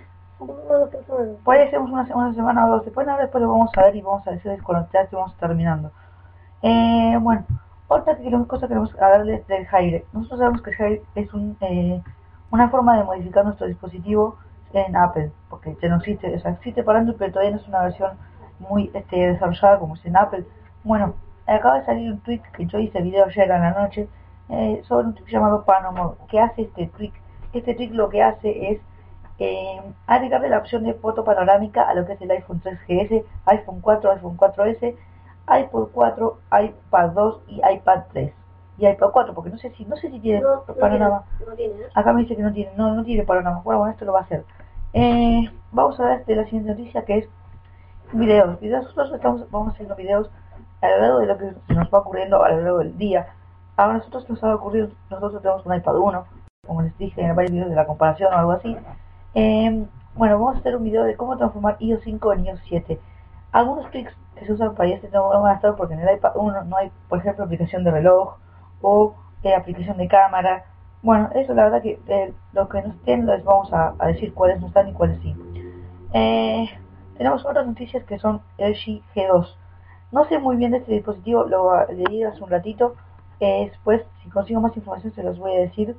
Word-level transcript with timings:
Puede 1.44 1.64
hacemos 1.64 1.90
una, 1.90 2.02
una 2.14 2.34
semana 2.34 2.66
o 2.66 2.70
dos. 2.70 2.84
Después, 2.84 3.06
después 3.06 3.42
lo 3.42 3.50
vamos 3.50 3.70
a 3.76 3.82
ver 3.84 3.96
y 3.96 4.02
vamos 4.02 4.26
a 4.26 4.32
decirles 4.32 4.62
cuando 4.62 4.88
ya 4.92 5.00
estemos 5.00 5.34
terminando. 5.36 5.90
Eh, 6.62 7.16
bueno, 7.20 7.44
otra 7.88 8.16
cosa 8.46 8.66
que 8.66 8.68
queremos 8.68 8.94
hablarles 9.00 9.46
del 9.46 9.66
Jaire. 9.66 10.04
Nosotros 10.12 10.40
sabemos 10.40 10.62
que 10.62 10.72
Jaire 10.74 11.02
es 11.14 11.32
un, 11.32 11.56
eh, 11.60 12.02
una 12.50 12.68
forma 12.68 12.98
de 12.98 13.04
modificar 13.04 13.44
nuestro 13.44 13.66
dispositivo 13.66 14.36
en 14.72 14.96
Apple, 14.96 15.32
porque 15.48 15.76
ya 15.80 15.88
no 15.88 15.96
existe, 15.96 16.34
o 16.34 16.40
sea, 16.40 16.52
existe 16.52 16.82
para 16.82 16.98
Android, 16.98 17.16
pero 17.18 17.32
todavía 17.32 17.52
no 17.52 17.60
es 17.60 17.68
una 17.68 17.82
versión 17.82 18.12
muy 18.58 18.90
este, 18.92 19.16
desarrollada 19.16 19.78
como 19.78 19.94
es 19.94 20.04
en 20.04 20.16
Apple. 20.16 20.44
Bueno, 20.84 21.14
acaba 21.46 21.78
de 21.78 21.86
salir 21.86 22.12
un 22.12 22.20
tweet 22.20 22.42
que 22.56 22.66
yo 22.66 22.78
hice 22.78 23.00
video 23.00 23.24
ayer 23.24 23.50
en 23.50 23.62
la 23.62 23.70
noche 23.72 24.08
eh, 24.48 24.82
sobre 24.84 25.06
un 25.06 25.14
tweet 25.14 25.30
llamado 25.30 25.64
Panomod, 25.64 26.16
que 26.28 26.40
hace 26.40 26.62
este 26.62 26.88
tweet. 26.88 27.12
Este 27.52 27.74
tweet 27.74 27.90
lo 27.90 28.08
que 28.08 28.22
hace 28.22 28.72
es 28.72 28.80
eh, 29.38 29.80
agregarle 30.06 30.48
la 30.48 30.58
opción 30.58 30.84
de 30.84 30.94
foto 30.94 31.24
panorámica 31.24 31.82
a 31.82 31.94
lo 31.94 32.06
que 32.06 32.14
es 32.14 32.20
el 32.22 32.30
iPhone 32.30 32.62
3GS, 32.62 33.24
iPhone 33.46 33.80
4, 33.80 34.12
iPhone 34.12 34.36
4S, 34.36 34.96
iPod 35.48 35.88
4, 35.92 36.38
iPad 36.62 37.10
2 37.10 37.42
y 37.48 37.60
iPad 37.72 38.04
3 38.12 38.32
y 38.78 38.86
iPad 38.86 39.08
4 39.12 39.34
porque 39.34 39.50
no 39.50 39.58
sé 39.58 39.70
si 39.70 39.84
no 39.84 39.96
sé 39.96 40.10
si 40.10 40.20
tiene 40.20 40.42
panorama. 40.78 41.24
acá 41.94 42.12
me 42.12 42.22
dice 42.22 42.36
que 42.36 42.42
no 42.42 42.52
tiene 42.52 42.72
no 42.76 42.94
no 42.94 43.04
tiene 43.04 43.24
panorama. 43.24 43.60
Bueno, 43.64 43.80
bueno 43.80 43.92
esto 43.92 44.04
lo 44.04 44.12
va 44.12 44.20
a 44.20 44.22
hacer. 44.22 44.44
Eh, 44.92 45.50
vamos 45.72 45.98
a 46.00 46.04
ver 46.04 46.24
de 46.24 46.36
la 46.36 46.44
siguiente 46.44 46.70
noticia 46.70 47.04
que 47.04 47.18
es 47.18 47.28
videos. 48.12 48.60
Videos 48.60 48.84
nosotros 48.84 49.12
estamos 49.12 49.50
vamos 49.50 49.74
haciendo 49.74 49.96
videos 49.96 50.30
a 50.82 50.88
lo 50.88 50.98
largo 50.98 51.18
de 51.20 51.26
lo 51.26 51.38
que 51.38 51.74
nos 51.74 51.92
va 51.92 51.98
ocurriendo 51.98 52.42
a 52.42 52.50
lo 52.50 52.60
largo 52.60 52.78
del 52.78 52.98
día. 52.98 53.26
Ahora 53.76 53.94
nosotros 53.94 54.28
nos 54.28 54.42
ha 54.44 54.54
ocurrido 54.54 54.88
nosotros 55.10 55.42
tenemos 55.42 55.66
un 55.66 55.74
iPad 55.74 55.96
1 55.96 56.24
como 56.66 56.82
les 56.82 56.96
dije 56.98 57.22
en 57.22 57.36
varios 57.36 57.52
videos 57.52 57.70
de 57.70 57.76
la 57.76 57.86
comparación 57.86 58.34
o 58.34 58.36
algo 58.36 58.52
así 58.52 58.76
eh, 59.36 59.86
bueno, 60.14 60.38
vamos 60.38 60.56
a 60.56 60.58
hacer 60.60 60.74
un 60.74 60.84
video 60.84 61.04
de 61.04 61.14
cómo 61.14 61.36
transformar 61.36 61.76
iOS 61.78 62.00
5 62.04 62.32
en 62.32 62.46
iOS 62.46 62.60
7. 62.68 62.98
Algunos 63.52 63.90
tricks 63.90 64.16
que 64.34 64.46
se 64.46 64.52
usan 64.54 64.74
para 64.74 64.88
iOS 64.88 65.12
no 65.12 65.28
van 65.28 65.52
a 65.52 65.56
estar 65.56 65.76
porque 65.76 65.92
en 65.92 66.00
el 66.00 66.16
iPad 66.16 66.32
1 66.36 66.64
no 66.64 66.76
hay, 66.78 66.90
por 67.06 67.18
ejemplo, 67.18 67.44
aplicación 67.44 67.84
de 67.84 67.90
reloj 67.90 68.38
o 68.80 69.14
eh, 69.42 69.54
aplicación 69.54 69.98
de 69.98 70.08
cámara. 70.08 70.64
Bueno, 71.02 71.28
eso 71.34 71.52
la 71.52 71.64
verdad 71.64 71.82
que 71.82 72.00
eh, 72.08 72.32
lo 72.54 72.66
que 72.70 72.80
no 72.80 72.88
estén 72.88 73.26
les 73.26 73.44
vamos 73.44 73.70
a, 73.74 73.94
decir 74.06 74.32
cuáles 74.32 74.58
no 74.58 74.68
están 74.68 74.88
y 74.88 74.94
cuáles 74.94 75.20
sí. 75.20 75.36
Eh, 76.14 76.70
tenemos 77.18 77.44
otras 77.44 77.66
noticias 77.66 78.04
que 78.04 78.18
son 78.18 78.40
LG 78.56 79.02
G2. 79.14 79.54
No 80.12 80.24
sé 80.24 80.38
muy 80.38 80.56
bien 80.56 80.70
de 80.70 80.78
este 80.78 80.92
dispositivo, 80.92 81.44
lo 81.44 81.86
leí 81.88 82.22
hace 82.22 82.42
un 82.42 82.48
ratito. 82.48 82.94
después, 83.38 84.02
si 84.22 84.30
consigo 84.30 84.62
más 84.62 84.74
información, 84.78 85.12
se 85.12 85.22
los 85.22 85.38
voy 85.38 85.54
a 85.56 85.60
decir. 85.60 85.94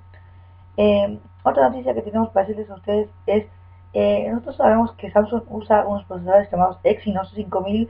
Eh, 0.78 1.20
otra 1.44 1.70
noticia 1.70 1.94
que 1.94 2.02
tenemos 2.04 2.30
para 2.30 2.46
decirles 2.46 2.70
a 2.70 2.76
ustedes 2.76 3.10
es, 3.26 3.46
eh, 3.94 4.30
nosotros 4.30 4.58
sabemos 4.58 4.92
que 4.94 5.12
Samsung 5.12 5.44
usa 5.50 5.86
unos 5.86 6.06
procesadores 6.06 6.52
llamados 6.52 6.78
Exynos 6.84 7.32
5000, 7.32 7.90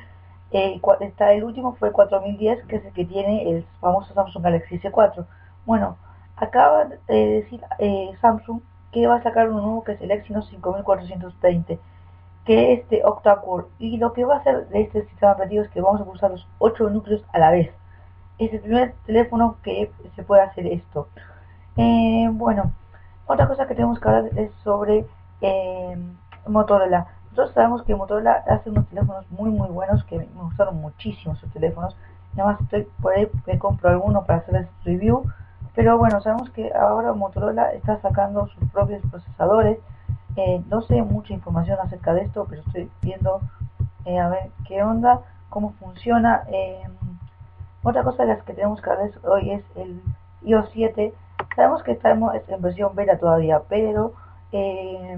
eh, 0.51 0.81
está 1.01 1.33
el 1.33 1.43
último 1.43 1.75
fue 1.75 1.91
4010, 1.91 2.65
que 2.67 2.77
es 2.77 2.85
el 2.85 2.93
que 2.93 3.05
tiene 3.05 3.49
el 3.49 3.65
famoso 3.81 4.13
Samsung 4.13 4.43
Galaxy 4.43 4.79
S4. 4.79 5.25
Bueno, 5.65 5.97
acaba 6.37 6.85
de 6.85 7.27
decir 7.41 7.61
eh, 7.79 8.11
Samsung 8.21 8.61
que 8.91 9.07
va 9.07 9.15
a 9.15 9.23
sacar 9.23 9.49
uno 9.49 9.61
nuevo 9.61 9.83
que 9.83 9.93
es 9.93 10.01
el 10.01 10.11
Exynos 10.11 10.47
5420, 10.49 11.79
que 12.45 12.73
es 12.73 12.89
de 12.89 13.03
octa-core, 13.03 13.65
y 13.79 13.97
lo 13.97 14.13
que 14.13 14.23
va 14.23 14.35
a 14.35 14.39
hacer 14.39 14.69
de 14.69 14.81
este 14.81 15.05
sistema 15.07 15.33
operativo 15.33 15.63
es 15.63 15.69
que 15.71 15.81
vamos 15.81 15.99
a 15.99 16.05
usar 16.05 16.31
los 16.31 16.47
8 16.59 16.89
núcleos 16.89 17.25
a 17.33 17.39
la 17.39 17.51
vez. 17.51 17.69
Es 18.37 18.53
el 18.53 18.61
primer 18.61 18.93
teléfono 19.05 19.57
que 19.63 19.91
se 20.15 20.23
puede 20.23 20.43
hacer 20.43 20.67
esto. 20.67 21.09
Eh, 21.77 22.27
bueno, 22.31 22.71
otra 23.27 23.47
cosa 23.47 23.67
que 23.67 23.75
tenemos 23.75 23.99
que 23.99 24.09
hablar 24.09 24.31
es 24.35 24.51
sobre 24.63 25.05
eh, 25.41 25.97
Motorola. 26.47 27.05
Nosotros 27.25 27.53
sabemos 27.53 27.83
que 27.83 27.93
Motorola 27.93 28.43
hace 28.47 28.71
unos 28.71 28.87
teléfonos 28.87 29.29
muy 29.29 29.51
muy 29.51 29.69
buenos 29.69 30.03
que 30.05 30.17
me 30.17 30.25
gustaron 30.41 30.81
muchísimo 30.81 31.35
sus 31.35 31.51
teléfonos. 31.53 31.95
Nada 32.33 32.53
más 32.53 32.61
estoy 32.61 32.87
por 32.99 33.13
ahí 33.13 33.27
que 33.45 33.59
compro 33.59 33.89
alguno 33.89 34.25
para 34.25 34.39
hacer 34.39 34.55
el 34.55 34.67
review. 34.85 35.23
Pero 35.75 35.99
bueno, 35.99 36.19
sabemos 36.21 36.49
que 36.49 36.71
ahora 36.73 37.13
Motorola 37.13 37.71
está 37.73 38.01
sacando 38.01 38.47
sus 38.47 38.69
propios 38.71 39.03
procesadores. 39.11 39.77
Eh, 40.35 40.63
no 40.69 40.81
sé 40.81 41.03
mucha 41.03 41.33
información 41.33 41.77
acerca 41.79 42.15
de 42.15 42.21
esto, 42.21 42.47
pero 42.49 42.63
estoy 42.63 42.89
viendo 43.03 43.39
a 44.05 44.29
ver 44.29 44.49
qué 44.67 44.81
onda, 44.81 45.21
cómo 45.49 45.73
funciona. 45.73 46.43
otra 47.83 48.03
cosa 48.03 48.23
de 48.23 48.29
las 48.29 48.43
que 48.43 48.53
tenemos 48.53 48.81
que 48.81 48.89
hablar 48.89 49.11
hoy 49.23 49.51
es 49.51 49.63
el 49.75 50.01
iOS 50.41 50.69
7 50.73 51.13
Sabemos 51.57 51.81
que 51.81 51.93
estamos 51.93 52.35
en 52.49 52.61
versión 52.61 52.93
beta 52.93 53.17
todavía, 53.17 53.63
pero 53.67 54.13
eh, 54.51 55.17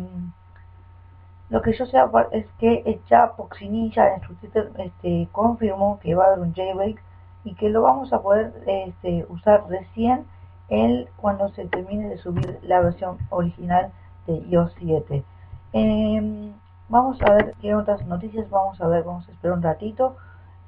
lo 1.50 1.62
que 1.62 1.74
yo 1.74 1.86
sé 1.86 1.98
es 2.32 2.46
que 2.60 3.02
ya 3.10 3.34
Poxinilla 3.36 4.16
en 4.16 4.22
su 4.22 4.36
Twitter 4.36 4.72
este, 4.78 5.28
confirmó 5.34 6.00
que 6.00 6.16
va 6.16 6.24
a 6.24 6.28
haber 6.28 6.40
un 6.40 6.54
jailbreak 6.54 7.04
y 7.44 7.56
que 7.56 7.68
lo 7.68 7.82
vamos 7.82 8.14
a 8.14 8.22
poder 8.22 8.54
este, 8.68 9.26
usar 9.28 9.66
recién 9.68 10.26
el, 10.70 11.10
cuando 11.18 11.50
se 11.50 11.66
termine 11.66 12.08
de 12.08 12.18
subir 12.18 12.58
la 12.64 12.80
versión 12.80 13.18
original 13.32 13.92
de 14.26 14.38
iOS 14.38 14.74
7. 14.80 15.26
Em, 15.74 16.54
vamos 16.88 17.22
a 17.22 17.34
ver 17.34 17.54
qué 17.60 17.76
otras 17.76 18.06
noticias 18.06 18.50
vamos 18.50 18.80
a 18.80 18.88
ver, 18.88 19.04
vamos 19.04 19.28
a 19.28 19.32
esperar 19.34 19.58
un 19.58 19.64
ratito. 19.64 20.16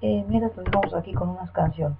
Eh, 0.01 0.25
mientras 0.27 0.51
vamos 0.69 0.93
aquí 0.93 1.13
con 1.13 1.29
unas 1.29 1.49
canciones. 1.51 1.97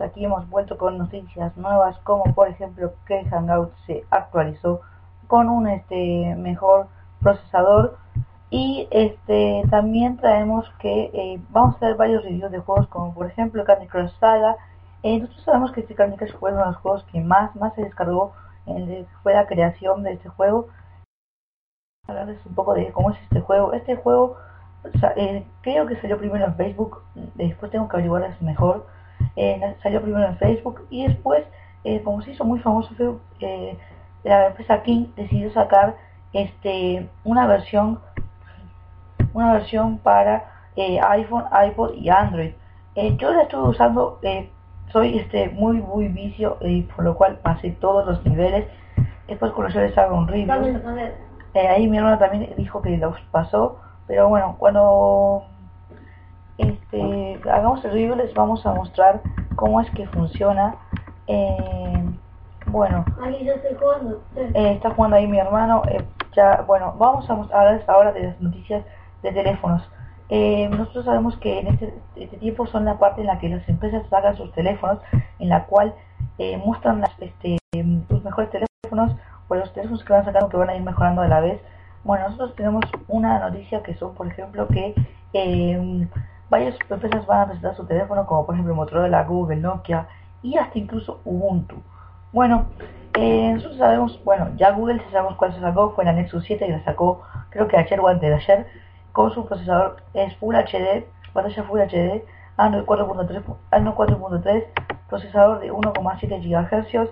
Aquí 0.00 0.24
hemos 0.24 0.48
vuelto 0.48 0.78
con 0.78 0.98
noticias 0.98 1.56
nuevas 1.56 1.98
como 1.98 2.24
por 2.34 2.48
ejemplo 2.48 2.92
que 3.06 3.24
Hangout 3.24 3.72
se 3.86 4.04
actualizó 4.10 4.80
con 5.26 5.48
un 5.48 5.68
este 5.68 6.34
mejor 6.36 6.88
procesador 7.20 7.98
y 8.50 8.88
este 8.90 9.62
también 9.70 10.16
traemos 10.16 10.68
que 10.80 11.10
eh, 11.12 11.40
vamos 11.50 11.74
a 11.74 11.76
hacer 11.76 11.96
varios 11.96 12.24
reviews 12.24 12.50
de 12.50 12.58
juegos 12.58 12.88
como 12.88 13.14
por 13.14 13.26
ejemplo 13.26 13.64
Candy 13.64 13.86
Crush 13.86 14.12
Saga. 14.18 14.56
Eh, 15.02 15.18
nosotros 15.20 15.44
sabemos 15.44 15.72
que 15.72 15.80
este 15.80 15.94
Candy 15.94 16.16
Crush 16.16 16.34
fue 16.34 16.52
uno 16.52 16.60
de 16.60 16.66
los 16.66 16.76
juegos 16.76 17.04
que 17.04 17.20
más 17.20 17.54
más 17.56 17.74
se 17.74 17.82
descargó 17.82 18.32
que 18.66 19.06
fue 19.22 19.34
la 19.34 19.46
creación 19.46 20.02
de 20.02 20.12
este 20.12 20.28
juego. 20.28 20.68
Hablarles 22.06 22.44
un 22.46 22.54
poco 22.54 22.74
de 22.74 22.90
cómo 22.92 23.10
es 23.10 23.20
este 23.22 23.40
juego. 23.40 23.72
Este 23.72 23.96
juego 23.96 24.36
eh, 25.16 25.46
creo 25.62 25.86
que 25.86 25.96
salió 26.00 26.18
primero 26.18 26.46
en 26.46 26.54
Facebook, 26.56 27.02
después 27.34 27.70
tengo 27.70 27.88
que 27.88 27.96
averiguarles 27.96 28.40
mejor. 28.42 28.86
Eh, 29.36 29.76
salió 29.82 30.02
primero 30.02 30.26
en 30.26 30.36
Facebook 30.38 30.86
y 30.90 31.06
después, 31.06 31.44
eh, 31.84 32.02
como 32.02 32.20
se 32.22 32.32
hizo 32.32 32.44
muy 32.44 32.58
famoso 32.60 32.94
Facebook, 32.94 33.22
eh, 33.40 33.76
la 34.24 34.48
empresa 34.48 34.82
King 34.82 35.06
decidió 35.16 35.50
sacar 35.52 35.96
este 36.32 37.08
una 37.24 37.46
versión 37.46 38.00
una 39.32 39.52
versión 39.54 39.98
para 39.98 40.44
eh, 40.76 41.00
iPhone, 41.00 41.44
iPod 41.68 41.94
y 41.94 42.08
Android. 42.10 42.52
Eh, 42.96 43.16
yo 43.16 43.32
la 43.32 43.42
estuve 43.42 43.68
usando, 43.68 44.18
eh, 44.22 44.50
soy 44.92 45.18
este 45.18 45.48
muy 45.50 45.78
muy 45.80 46.08
vicio 46.08 46.56
y 46.60 46.82
por 46.82 47.04
lo 47.04 47.14
cual 47.16 47.38
pasé 47.42 47.70
todos 47.70 48.06
los 48.06 48.24
niveles. 48.26 48.66
Después 49.28 49.52
cuando 49.52 49.72
yo 49.72 49.80
les 49.80 49.96
hago 49.96 50.16
un 50.16 50.26
review, 50.26 50.48
También, 50.48 50.82
también. 50.82 51.12
eh, 51.54 51.68
ahí 51.68 51.86
mi 51.88 51.96
hermano 51.98 52.18
también 52.18 52.52
dijo 52.56 52.82
que 52.82 52.96
los 52.96 53.18
pasó, 53.30 53.78
pero 54.08 54.28
bueno, 54.28 54.56
cuando 54.58 55.44
este, 56.92 57.50
hagamos 57.50 57.84
el 57.84 57.92
review 57.92 58.16
les 58.16 58.34
vamos 58.34 58.66
a 58.66 58.72
mostrar 58.72 59.20
cómo 59.56 59.80
es 59.80 59.90
que 59.90 60.06
funciona. 60.08 60.74
Eh, 61.26 62.04
bueno, 62.66 63.04
yo 63.42 63.52
estoy 63.54 63.76
jugando. 63.78 64.22
Eh, 64.36 64.72
está 64.72 64.90
jugando 64.90 65.16
ahí 65.16 65.26
mi 65.26 65.38
hermano. 65.38 65.82
eh, 65.88 66.04
ya, 66.34 66.64
bueno, 66.66 66.94
vamos 66.98 67.28
a 67.28 67.34
hablarles 67.34 67.88
ahora 67.88 68.12
de 68.12 68.22
las 68.24 68.40
noticias 68.40 68.84
de 69.22 69.32
teléfonos. 69.32 69.88
Eh, 70.28 70.68
nosotros 70.68 71.04
sabemos 71.04 71.36
que 71.38 71.58
en 71.58 71.66
este, 71.68 71.94
este 72.14 72.36
tiempo 72.36 72.66
son 72.66 72.84
la 72.84 72.98
parte 72.98 73.20
en 73.20 73.26
la 73.26 73.38
que 73.40 73.48
las 73.48 73.68
empresas 73.68 74.06
sacan 74.08 74.36
sus 74.36 74.52
teléfonos, 74.52 74.98
en 75.40 75.48
la 75.48 75.66
cual 75.66 75.92
eh, 76.38 76.56
muestran 76.58 77.00
las, 77.00 77.10
este, 77.20 77.58
los 78.08 78.22
mejores 78.22 78.50
teléfonos 78.50 79.16
o 79.48 79.54
los 79.56 79.72
teléfonos 79.72 80.04
que 80.04 80.12
van 80.12 80.24
sacando 80.24 80.48
que 80.48 80.56
van 80.56 80.70
a 80.70 80.76
ir 80.76 80.82
mejorando 80.82 81.22
a 81.22 81.28
la 81.28 81.40
vez. 81.40 81.60
Bueno, 82.04 82.26
nosotros 82.26 82.54
tenemos 82.54 82.84
una 83.08 83.40
noticia 83.40 83.82
que 83.82 83.94
son, 83.94 84.14
por 84.14 84.28
ejemplo, 84.28 84.68
que 84.68 84.94
eh, 85.32 86.06
varias 86.50 86.76
empresas 86.90 87.24
van 87.26 87.42
a 87.42 87.46
presentar 87.46 87.76
su 87.76 87.86
teléfono, 87.86 88.26
como 88.26 88.44
por 88.44 88.54
ejemplo 88.54 88.74
Motorola, 88.74 89.24
Google, 89.24 89.56
Nokia 89.56 90.08
y 90.42 90.56
hasta 90.56 90.78
incluso 90.78 91.20
Ubuntu. 91.24 91.76
Bueno, 92.32 92.66
eh, 93.14 93.52
nosotros 93.54 93.78
sabemos, 93.78 94.20
bueno, 94.24 94.50
ya 94.56 94.72
Google 94.72 95.00
sabemos 95.10 95.36
cuál 95.36 95.54
se 95.54 95.60
sacó, 95.60 95.92
fue 95.92 96.04
la 96.04 96.12
Nexus 96.12 96.44
7 96.44 96.66
que 96.66 96.72
la 96.72 96.84
sacó 96.84 97.22
creo 97.50 97.68
que 97.68 97.76
ayer 97.76 97.98
o 98.00 98.08
antes 98.08 98.28
de 98.28 98.34
ayer, 98.34 98.66
con 99.12 99.32
su 99.32 99.46
procesador 99.46 99.96
es 100.14 100.36
Full 100.36 100.54
HD, 100.54 101.06
pantalla 101.32 101.62
Full 101.64 101.80
HD, 101.80 102.24
Android 102.56 102.84
4.3, 102.84 103.42
Android 103.70 103.96
4.3, 103.96 104.64
procesador 105.08 105.60
de 105.60 105.72
1,7 105.72 106.40
GHz, 106.40 107.10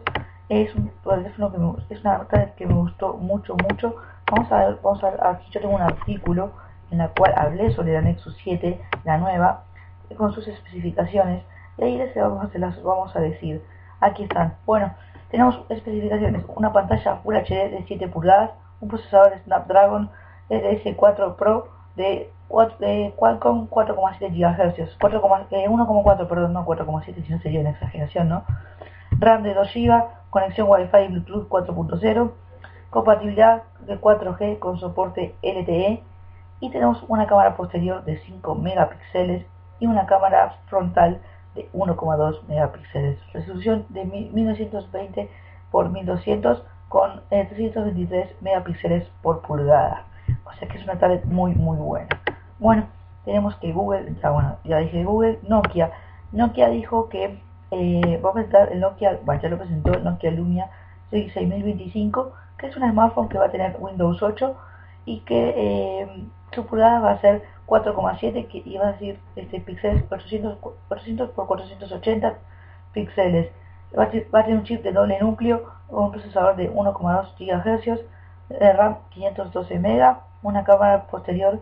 es 0.49 0.75
un 0.75 0.91
teléfono 1.05 1.53
que 1.53 1.59
me, 1.59 1.73
es 1.91 2.01
una 2.01 2.27
que 2.57 2.67
me 2.67 2.75
gustó 2.75 3.15
mucho, 3.15 3.55
mucho. 3.55 3.97
Vamos 4.31 4.51
a 4.51 4.67
ver, 4.67 4.79
vamos 4.83 5.03
a 5.05 5.11
ver, 5.11 5.27
aquí 5.27 5.51
yo 5.51 5.61
tengo 5.61 5.75
un 5.75 5.83
artículo 5.83 6.53
en 6.91 6.99
la 6.99 7.09
cual 7.09 7.35
hablé 7.37 7.73
sobre 7.73 7.93
la 7.93 8.01
Nexus 8.01 8.37
7, 8.43 8.81
la 9.05 9.19
nueva, 9.19 9.65
con 10.17 10.33
sus 10.33 10.49
especificaciones, 10.49 11.43
y 11.77 11.85
ahí 11.85 11.99
les 11.99 12.15
vamos, 12.15 13.15
a 13.15 13.21
decir. 13.21 13.63
Aquí 14.01 14.25
están. 14.25 14.55
Bueno, 14.65 14.95
tenemos 15.31 15.61
especificaciones, 15.69 16.45
una 16.49 16.73
pantalla 16.73 17.17
Full 17.17 17.37
HD 17.37 17.71
de 17.71 17.85
7 17.87 18.09
pulgadas, 18.09 18.51
un 18.81 18.89
procesador 18.89 19.39
Snapdragon 19.45 20.11
DS4 20.49 21.37
Pro 21.37 21.69
de, 21.97 22.31
4, 22.49 22.77
de 22.79 23.13
Qualcomm 23.17 23.69
4,7 23.69 24.31
GHz, 24.31 24.97
4, 25.01 25.47
eh, 25.51 25.69
1,4 25.69 26.29
perdón, 26.29 26.53
no 26.53 26.65
4,7 26.65 27.25
si 27.25 27.33
no 27.33 27.41
sería 27.41 27.61
una 27.61 27.71
exageración, 27.71 28.29
¿no? 28.29 28.45
RAM 29.19 29.43
de 29.43 29.55
2 29.55 29.69
GB, 29.75 30.05
conexión 30.31 30.69
Wi-Fi 30.71 30.99
y 30.99 31.09
Bluetooth 31.09 31.49
4.0, 31.49 32.31
compatibilidad 32.91 33.65
de 33.81 34.01
4G 34.01 34.59
con 34.59 34.79
soporte 34.79 35.35
LTE 35.43 36.03
y 36.61 36.71
tenemos 36.71 37.05
una 37.09 37.27
cámara 37.27 37.57
posterior 37.57 38.05
de 38.05 38.19
5 38.19 38.55
megapíxeles 38.57 39.47
y 39.81 39.87
una 39.87 40.07
cámara 40.07 40.57
frontal 40.67 41.21
de 41.55 41.71
1,2 41.73 42.43
megapíxeles, 42.49 43.19
resolución 43.33 43.87
de 43.91 44.05
1920 44.05 45.21
x 45.21 45.31
1200 45.73 46.65
con 46.89 47.21
eh, 47.31 47.47
323 47.49 48.43
megapíxeles 48.43 49.09
por 49.23 49.43
pulgada, 49.43 50.05
o 50.45 50.53
sea 50.55 50.69
que 50.69 50.79
es 50.79 50.85
una 50.85 50.99
tablet 50.99 51.25
muy 51.25 51.55
muy 51.55 51.77
buena. 51.77 52.09
Bueno, 52.59 52.87
tenemos 53.25 53.55
que 53.57 53.73
Google, 53.73 54.15
ya 54.23 54.31
bueno, 54.31 54.57
ya 54.65 54.79
dije 54.79 55.05
Google, 55.05 55.39
Nokia, 55.43 55.93
Nokia 56.33 56.71
dijo 56.71 57.09
que 57.09 57.41
eh, 57.71 58.21
va 58.25 58.31
a 58.31 58.33
presentar 58.33 58.73
el 58.73 58.81
Nokia, 58.81 59.19
bueno, 59.25 59.41
ya 59.41 59.49
lo 59.49 59.59
presentó 59.59 59.93
el 59.93 60.03
Nokia 60.03 60.31
Lumia 60.31 60.71
6025, 61.11 62.33
que 62.59 62.67
es 62.67 62.77
un 62.77 62.91
smartphone 62.91 63.29
que 63.29 63.39
va 63.39 63.47
a 63.47 63.51
tener 63.51 63.77
Windows 63.79 64.23
8 64.23 64.57
y 65.09 65.21
que 65.21 65.55
eh, 65.57 66.27
su 66.53 66.67
pulgada 66.67 67.01
va 67.01 67.13
a 67.13 67.21
ser 67.21 67.43
4,7 67.67 68.47
que 68.49 68.63
iba 68.65 68.89
a 68.89 68.93
decir 68.93 69.19
este 69.37 69.61
píxeles 69.61 70.05
800, 70.11 70.59
800 70.89 71.31
por 71.31 71.47
480 71.47 72.39
píxeles 72.93 73.51
Va 73.97 74.05
a, 74.05 74.11
va 74.35 74.45
tener 74.45 74.59
un 74.59 74.65
chip 74.65 74.83
de 74.83 74.93
doble 74.93 75.19
núcleo, 75.19 75.63
un 75.89 76.11
procesador 76.13 76.57
de 76.57 76.71
1,2 76.71 77.35
GHz, 77.39 78.01
de 78.51 78.73
RAM 78.75 78.99
512 79.11 79.79
MB, 79.79 80.17
una 80.43 80.65
cámara 80.65 81.07
posterior 81.07 81.61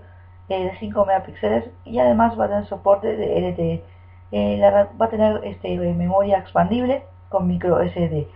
eh, 0.48 0.64
de 0.64 0.76
5 0.78 1.06
megapíxeles 1.06 1.70
y 1.84 1.98
además 2.00 2.38
va 2.38 2.46
a 2.46 2.48
tener 2.48 2.66
soporte 2.66 3.16
de 3.16 3.40
LTE. 3.40 3.84
Eh, 4.32 4.60
va 5.00 5.06
a 5.06 5.08
tener 5.08 5.40
este, 5.44 5.78
memoria 5.78 6.38
expandible 6.38 7.04
con 7.28 7.46
micro 7.46 7.78
SD. 7.80 8.28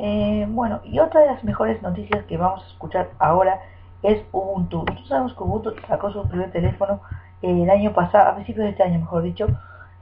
Eh, 0.00 0.46
bueno, 0.48 0.80
y 0.84 0.98
otra 0.98 1.20
de 1.20 1.26
las 1.28 1.44
mejores 1.44 1.80
noticias 1.82 2.24
que 2.24 2.36
vamos 2.36 2.64
a 2.64 2.66
escuchar 2.66 3.10
ahora 3.20 3.60
es 4.06 4.24
Ubuntu. 4.32 4.78
Nosotros 4.84 5.08
sabemos 5.08 5.34
que 5.34 5.42
Ubuntu 5.42 5.74
sacó 5.88 6.10
su 6.10 6.26
primer 6.28 6.50
teléfono 6.52 7.00
eh, 7.42 7.62
el 7.62 7.70
año 7.70 7.92
pasado, 7.92 8.30
a 8.30 8.34
principios 8.34 8.64
de 8.64 8.70
este 8.70 8.82
año 8.82 8.98
mejor 9.00 9.22
dicho. 9.22 9.46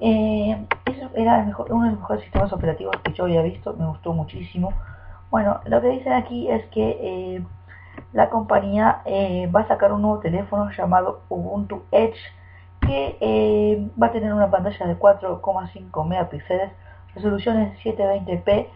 Eh, 0.00 0.66
eso 0.86 1.08
era 1.14 1.40
el 1.40 1.46
mejor- 1.46 1.72
uno 1.72 1.84
de 1.84 1.90
los 1.92 2.00
mejores 2.00 2.22
sistemas 2.22 2.52
operativos 2.52 2.96
que 3.02 3.12
yo 3.12 3.24
había 3.24 3.42
visto, 3.42 3.74
me 3.78 3.86
gustó 3.86 4.12
muchísimo. 4.12 4.72
Bueno, 5.30 5.60
lo 5.66 5.80
que 5.80 5.88
dicen 5.88 6.12
aquí 6.12 6.50
es 6.50 6.64
que 6.66 6.98
eh, 7.36 7.44
la 8.12 8.28
compañía 8.30 9.02
va 9.54 9.60
a 9.60 9.68
sacar 9.68 9.92
un 9.92 10.02
nuevo 10.02 10.18
teléfono 10.18 10.70
llamado 10.70 11.20
Ubuntu 11.28 11.82
Edge 11.90 12.18
que 12.80 13.88
va 14.00 14.08
a 14.08 14.12
tener 14.12 14.32
una 14.34 14.50
pantalla 14.50 14.86
de 14.86 14.98
4,5 14.98 16.04
megapíxeles, 16.06 16.70
resolución 17.14 17.58
en 17.58 17.74
720p, 17.76 18.66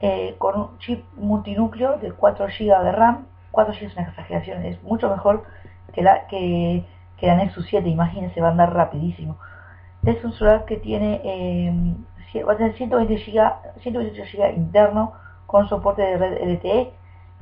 eh, 0.00 0.34
con 0.38 0.60
un 0.60 0.78
chip 0.78 1.04
multinúcleo 1.16 1.96
de 1.98 2.12
4 2.12 2.46
GB 2.46 2.84
de 2.84 2.92
RAM. 2.92 3.26
4 3.56 3.72
GB 3.74 3.86
es 3.86 3.96
una 3.96 4.06
exageración, 4.08 4.64
es 4.66 4.82
mucho 4.82 5.08
mejor 5.10 5.44
que 5.94 6.02
la, 6.02 6.26
que, 6.26 6.84
que 7.16 7.26
la 7.26 7.36
Nexus 7.36 7.64
7, 7.70 7.88
imagínense, 7.88 8.38
va 8.42 8.48
a 8.48 8.50
andar 8.50 8.74
rapidísimo. 8.74 9.38
Es 10.04 10.22
un 10.22 10.32
celular 10.34 10.66
que 10.66 10.76
tiene, 10.76 11.22
cie- 12.30 12.46
va 12.46 12.52
a 12.52 12.56
tener 12.58 12.74
120 12.74 13.14
GB, 13.16 13.52
128 13.80 14.22
GB 14.36 14.54
interno 14.56 15.12
con 15.46 15.66
soporte 15.68 16.02
de 16.02 16.16
red 16.18 16.48
LTE. 16.52 16.92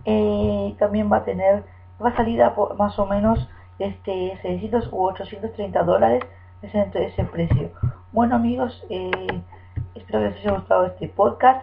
Eh, 0.04 0.74
también 0.78 1.10
va 1.12 1.16
a 1.18 1.24
tener, 1.24 1.64
va 2.02 2.10
a 2.10 2.16
salir 2.16 2.40
a 2.44 2.54
po- 2.54 2.74
más 2.78 2.96
o 2.98 3.06
menos 3.06 3.48
este 3.80 4.38
600 4.42 4.88
u 4.92 5.02
830 5.06 5.82
dólares, 5.82 6.22
es 6.62 6.72
entre 6.74 7.06
ese 7.06 7.24
precio. 7.24 7.70
Bueno 8.12 8.36
amigos, 8.36 8.84
eh, 8.88 9.10
espero 9.96 10.20
que 10.20 10.26
les 10.30 10.38
haya 10.38 10.52
gustado 10.52 10.86
este 10.86 11.08
podcast. 11.08 11.62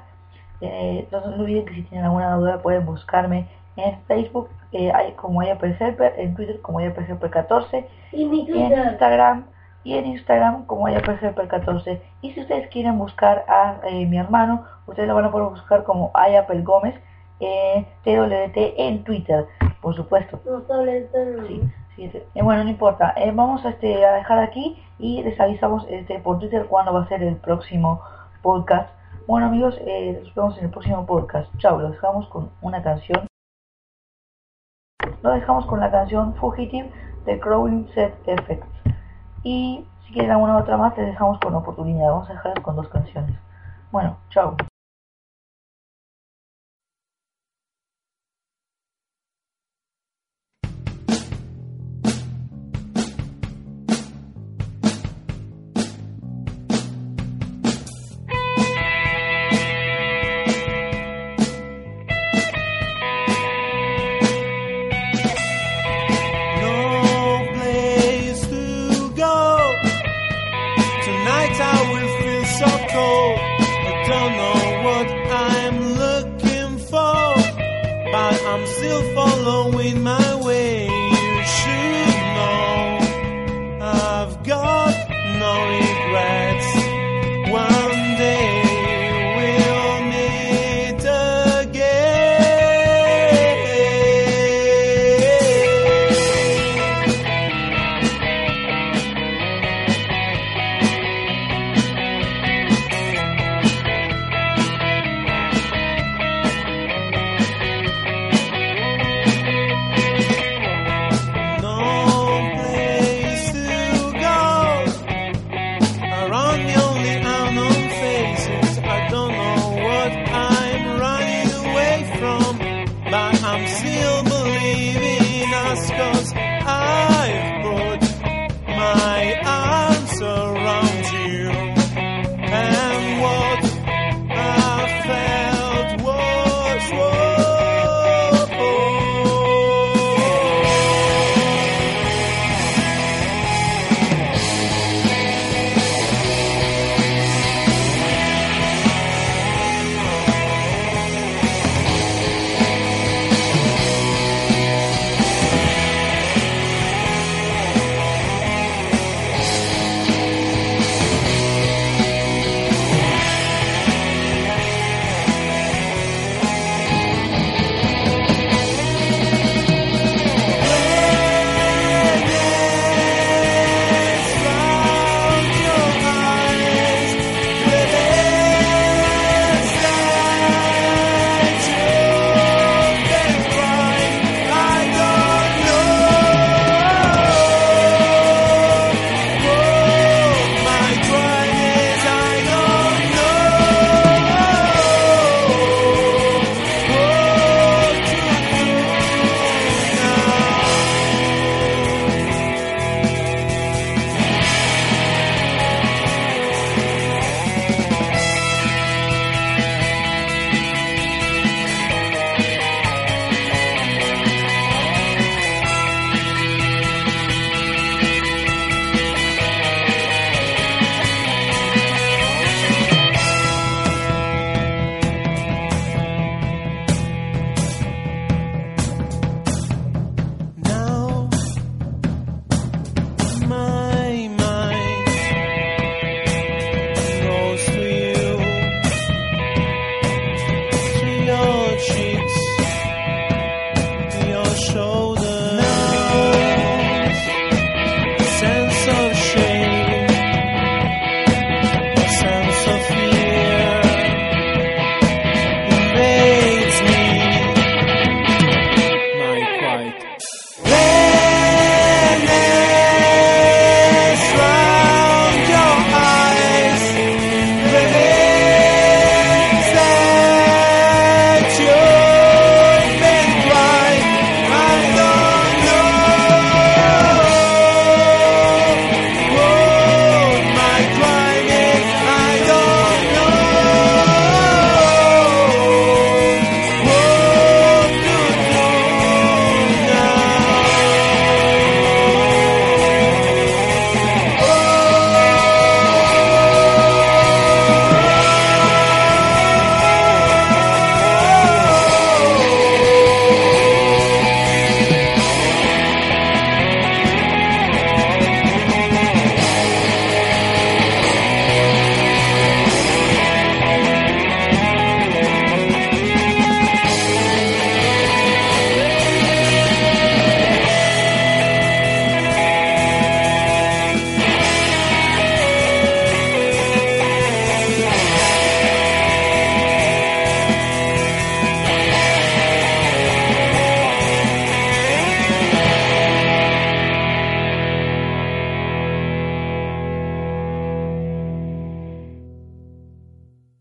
Eh, 0.60 1.08
no 1.12 1.22
se 1.24 1.30
olviden 1.30 1.66
que 1.66 1.74
si 1.74 1.84
tienen 1.84 2.06
alguna 2.06 2.36
duda 2.36 2.62
pueden 2.62 2.86
buscarme 2.86 3.48
en 3.76 4.00
Facebook 4.08 4.50
eh, 4.72 4.92
hay 4.94 5.14
como 5.14 5.42
Helper, 5.42 6.14
en 6.18 6.36
Twitter 6.36 6.62
como 6.62 6.80
Helper 6.80 7.30
14 7.30 7.88
Y 8.12 8.26
mi 8.26 8.48
en. 8.50 8.90
Instagram 8.90 9.46
y 9.84 9.98
en 9.98 10.06
Instagram 10.06 10.66
como 10.66 10.88
Helper 10.88 11.48
14 11.48 12.02
y 12.22 12.32
si 12.32 12.42
ustedes 12.42 12.70
quieren 12.70 12.98
buscar 12.98 13.46
a 13.48 13.80
eh, 13.88 14.06
mi 14.06 14.18
hermano 14.18 14.66
ustedes 14.86 15.08
lo 15.08 15.16
van 15.16 15.26
a 15.26 15.32
poder 15.32 15.50
buscar 15.50 15.84
como 15.84 16.12
Ayapel 16.14 16.64
Gómez 16.64 16.96
eh, 17.40 17.86
TWT 18.04 18.56
en 18.78 19.04
Twitter 19.04 19.48
por 19.82 19.96
supuesto 19.96 20.40
No. 20.46 20.62
Sí, 21.96 22.10
sí. 22.10 22.22
Eh, 22.36 22.42
bueno, 22.42 22.64
no 22.64 22.70
importa. 22.70 23.14
Eh, 23.18 23.32
vamos 23.34 23.66
a, 23.66 23.70
este, 23.70 24.06
a 24.06 24.14
dejar 24.14 24.40
aquí 24.40 24.82
y 24.98 25.24
les 25.24 25.40
avisamos 25.40 25.86
este, 25.90 26.20
por 26.20 26.40
Twitter 26.40 26.66
cuándo 26.68 26.94
va 26.94 27.04
a 27.04 27.08
ser 27.08 27.22
el 27.22 27.36
próximo 27.36 28.02
podcast. 28.42 28.90
Bueno 29.28 29.48
amigos, 29.48 29.78
eh, 29.82 30.20
nos 30.24 30.34
vemos 30.34 30.58
en 30.58 30.66
el 30.66 30.72
próximo 30.72 31.06
podcast. 31.06 31.50
Chao, 31.58 31.80
lo 31.80 31.92
dejamos 31.92 32.28
con 32.28 32.50
una 32.62 32.82
canción. 32.82 33.31
Lo 35.24 35.32
dejamos 35.32 35.66
con 35.66 35.80
la 35.80 35.92
canción 35.92 36.34
Fugitive 36.36 36.92
de 37.26 37.40
Crowing 37.40 37.88
Set 37.94 38.14
Effects. 38.26 38.68
Y 39.44 39.86
si 40.06 40.14
quieren 40.14 40.32
alguna 40.32 40.58
otra 40.58 40.78
más, 40.78 40.98
les 40.98 41.08
dejamos 41.08 41.40
con 41.40 41.54
oportunidad. 41.56 42.10
Vamos 42.10 42.30
a 42.30 42.34
dejar 42.34 42.62
con 42.62 42.76
dos 42.76 42.88
canciones. 42.90 43.36
Bueno, 43.92 44.18
chao. 44.30 44.56